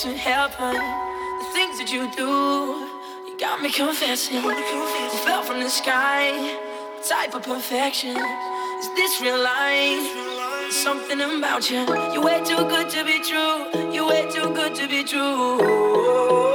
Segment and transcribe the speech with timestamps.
[0.00, 0.72] to heaven.
[0.72, 2.24] The things that you do,
[3.28, 6.56] you Got me confessing, you fell from the sky.
[7.06, 8.16] Type of perfection.
[8.16, 10.72] Is this real life?
[10.72, 11.80] Something about you.
[12.14, 13.92] You're way too good to be true.
[13.92, 16.49] You're way too good to be true.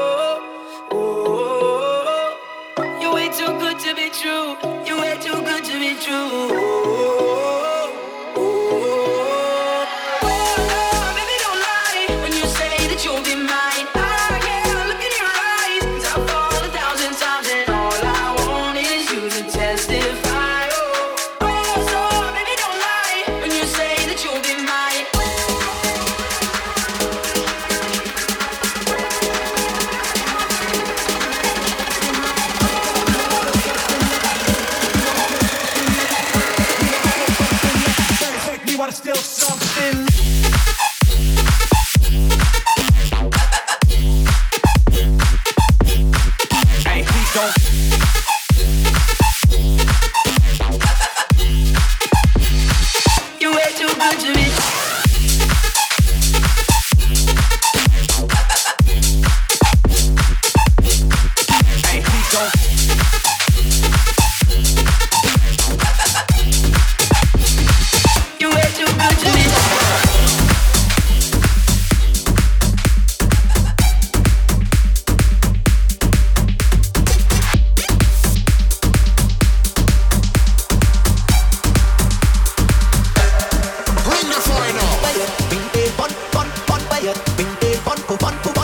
[88.26, 88.55] cuerpo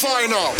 [0.00, 0.54] final.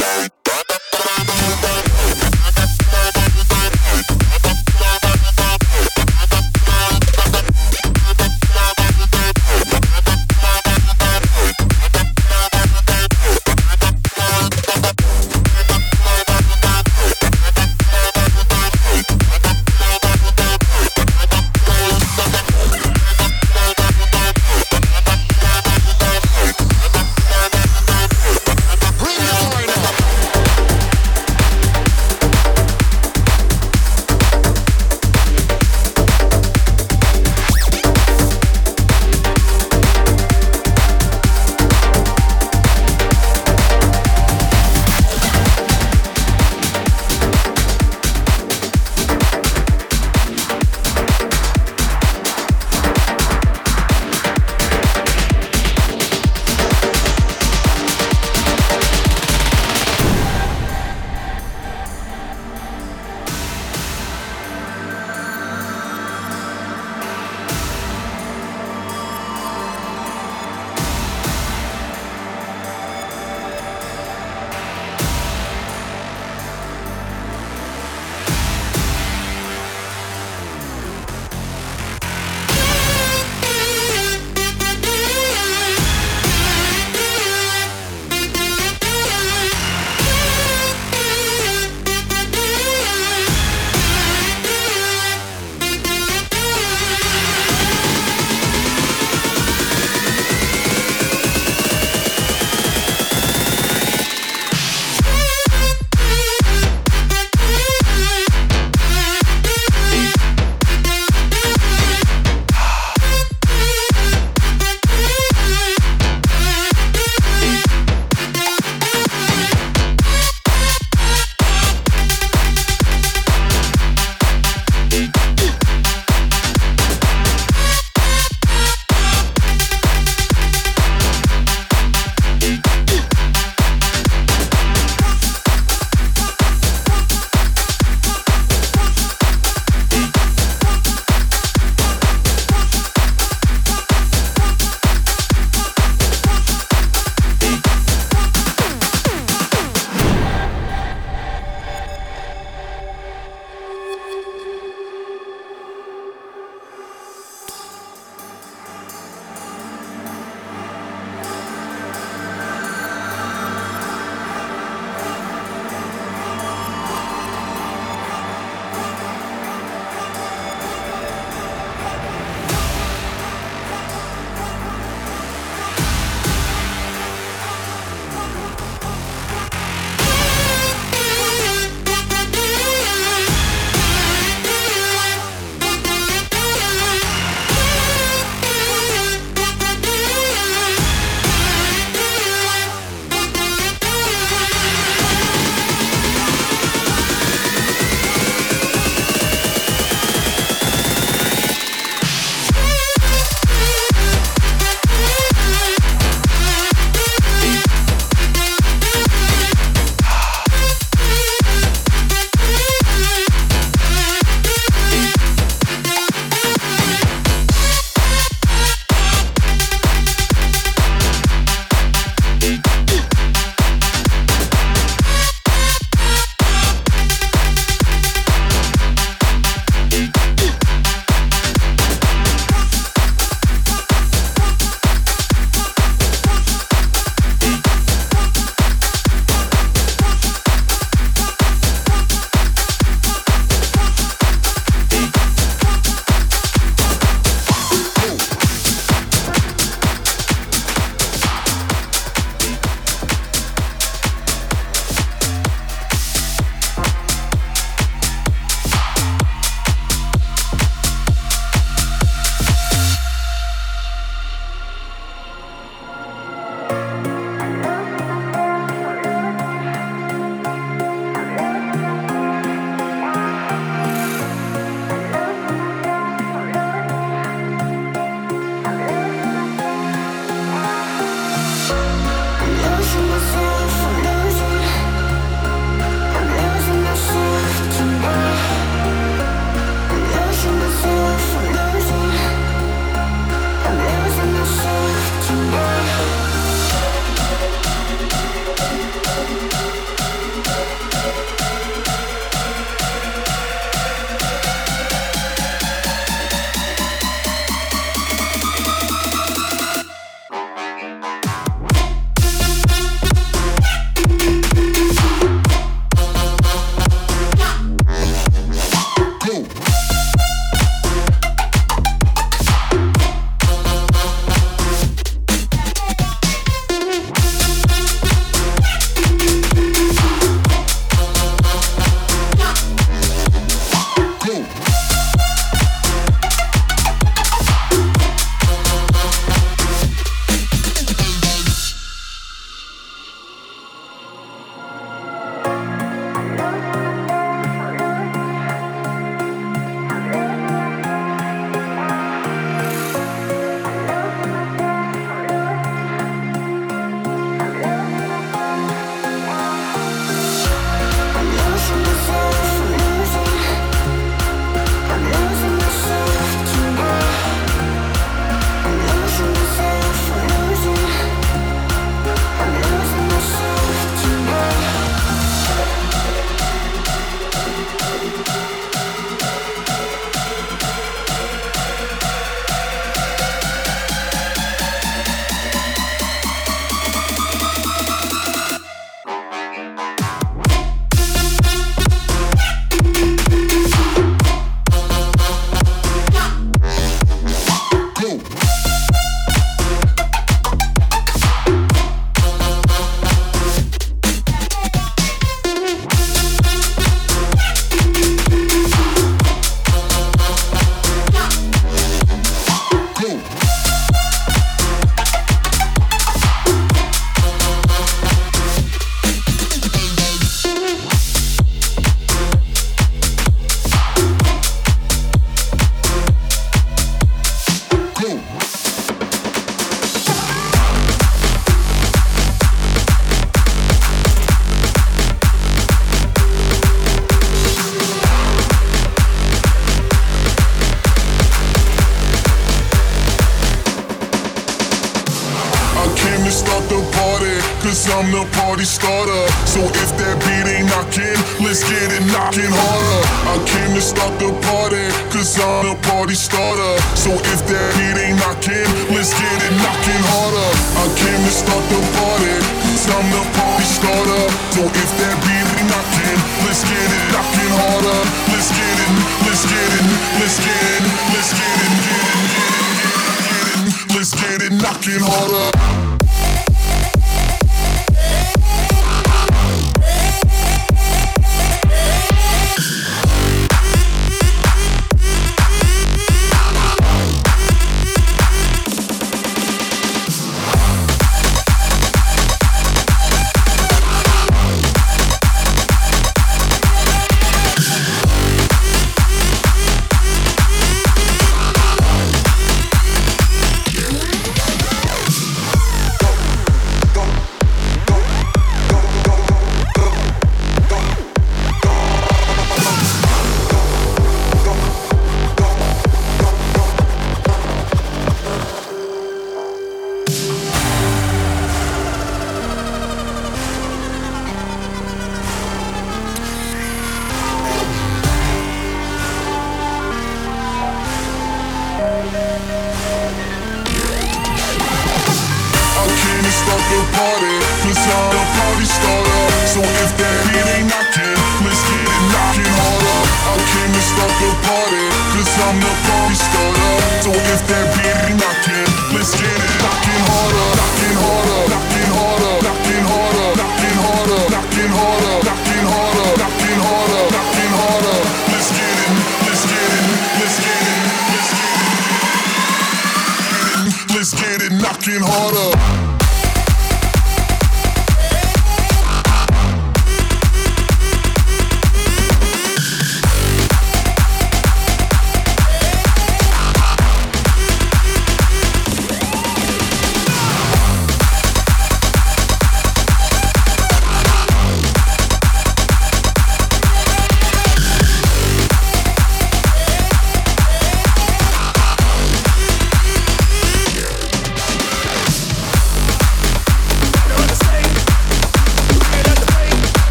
[474.83, 475.89] Get it knocking harder.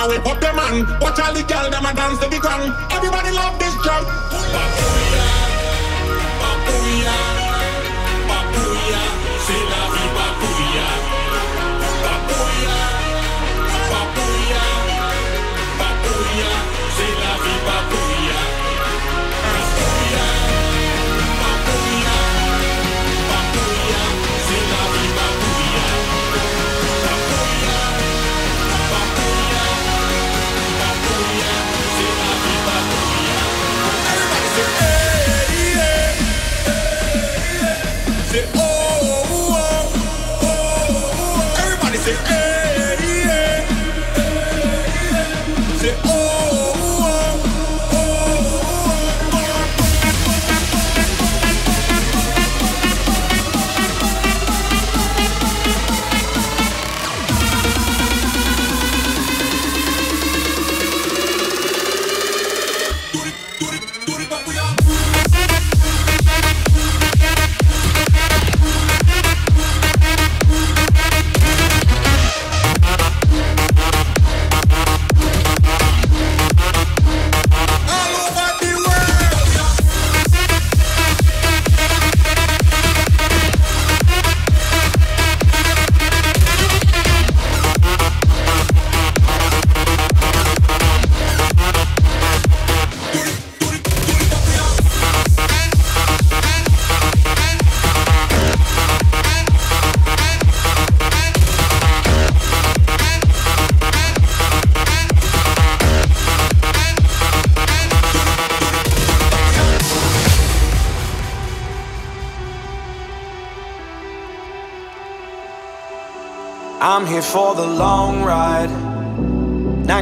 [0.00, 0.29] my will.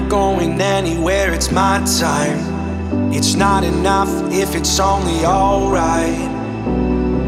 [0.09, 3.13] going anywhere, it's my time.
[3.13, 6.29] It's not enough if it's only alright.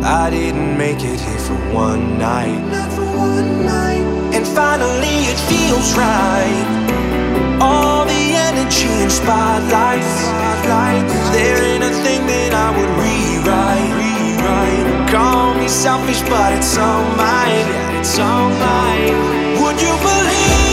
[0.03, 2.61] I didn't make it here for one night.
[2.71, 4.05] Not for one night.
[4.35, 7.59] And finally it feels right.
[7.61, 10.07] All the energy and spotlights.
[10.07, 11.13] spotlights.
[11.37, 13.93] There ain't a thing that I would rewrite.
[14.01, 15.11] rewrite.
[15.11, 17.69] Call me selfish, but it's all mine.
[18.01, 19.61] It's all mine.
[19.61, 20.70] Would you believe?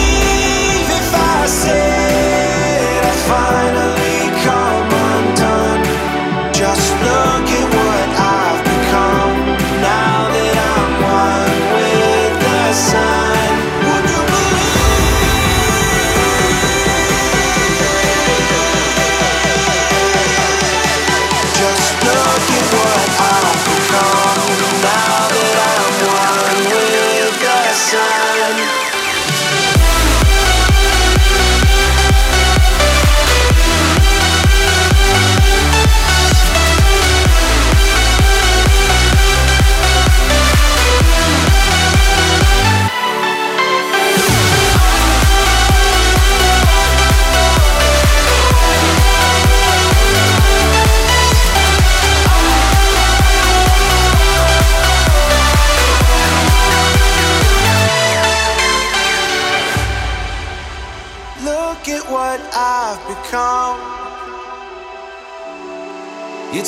[1.19, 4.06] I said I finally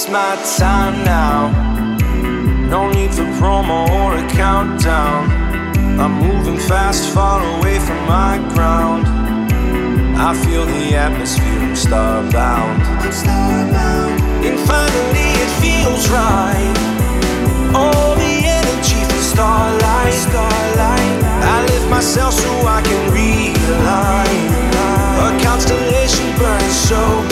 [0.02, 1.52] It's my time now.
[2.70, 5.30] No need for promo or a countdown.
[6.00, 9.06] I'm moving fast, far away from my ground.
[10.16, 12.80] I feel the atmosphere, I'm starbound.
[12.80, 14.22] I'm starbound.
[14.48, 16.76] And finally it feels right.
[17.76, 21.12] All the energy from starlight, starlight.
[21.44, 24.48] I lift myself so I can realign.
[25.28, 27.29] A constellation burns so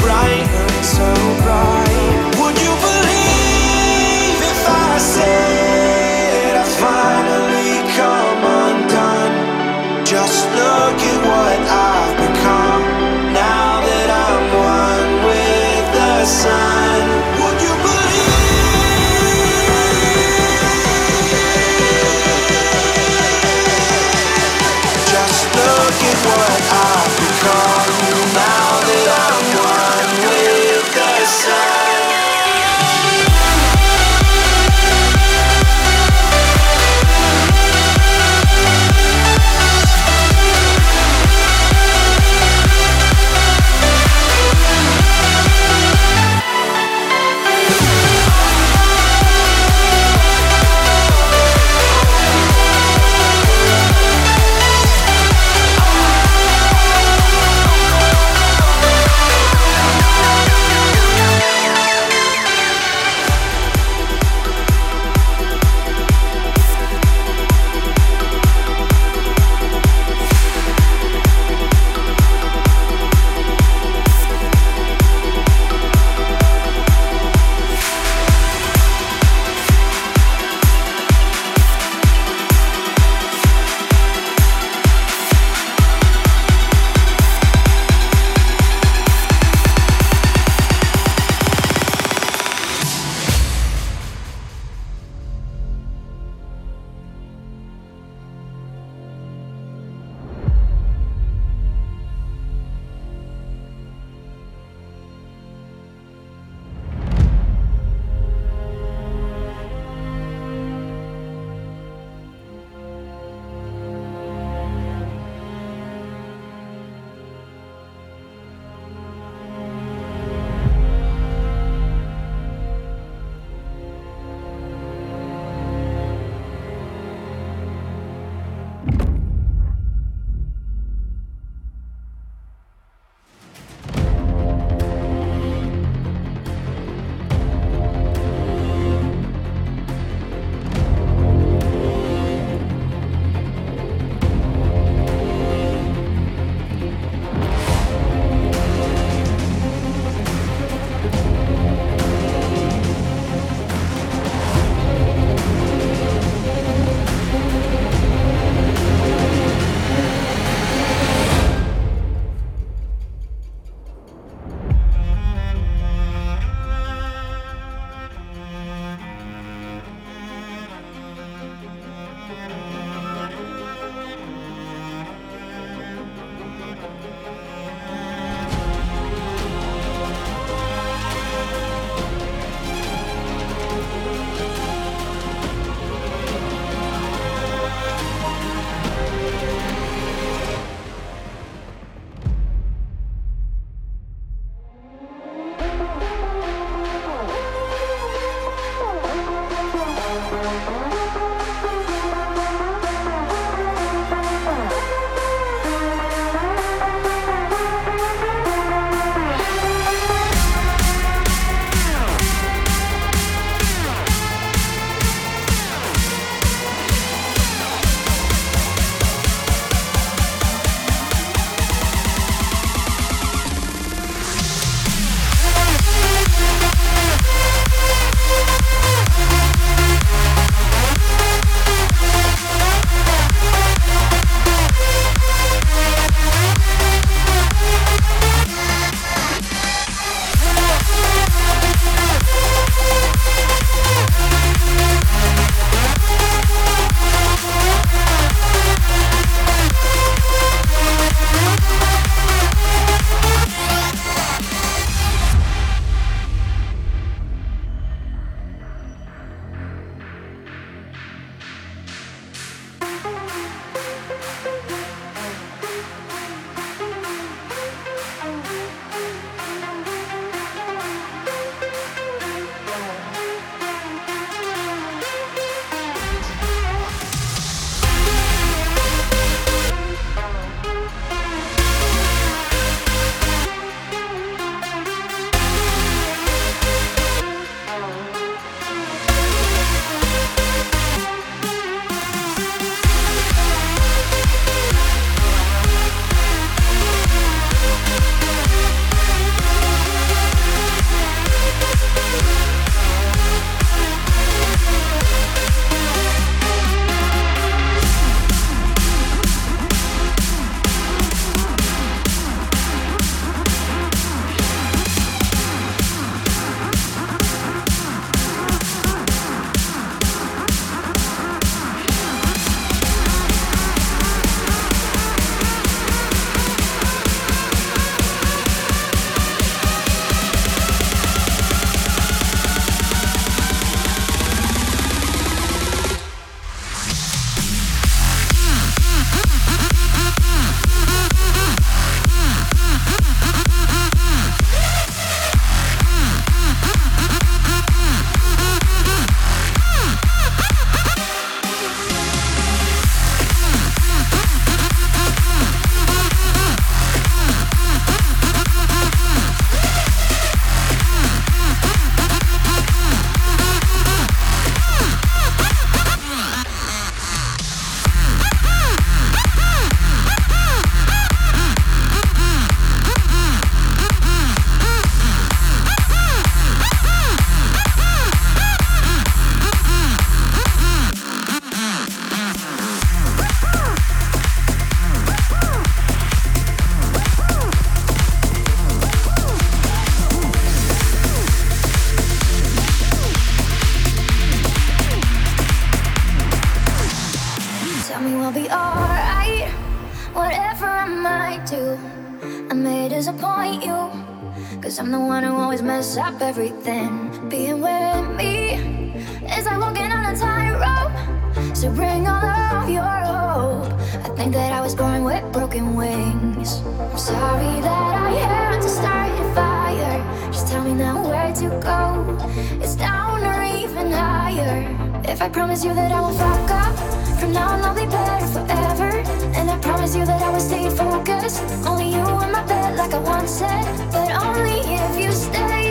[421.48, 422.18] you go
[422.62, 424.58] it's down or even higher.
[425.06, 426.76] If I promise you that I won't fuck up,
[427.20, 428.92] from now on I'll be better forever.
[429.38, 431.42] And I promise you that I will stay focused.
[431.66, 435.70] Only you in my bed, like I once said, but only if you stay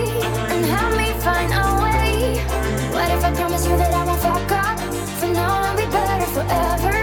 [0.53, 2.41] and help me find a way.
[2.97, 4.79] What if I promise you that I won't fuck up?
[5.21, 6.97] From now on I'll be better forever,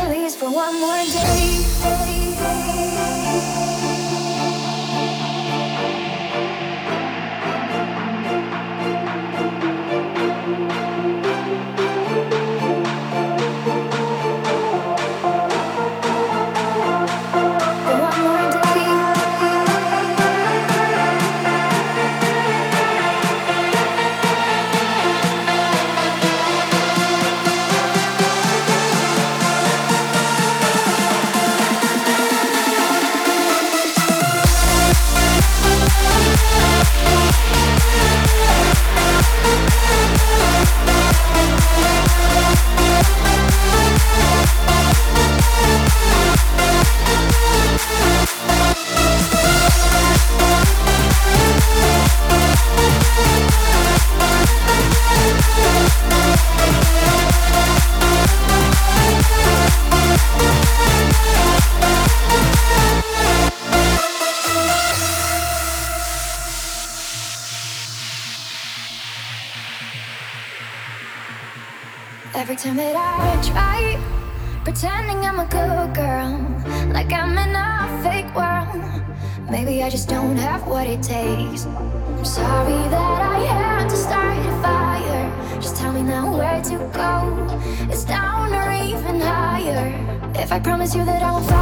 [0.00, 1.62] at least for one more day.
[90.52, 91.61] I promise you that I won't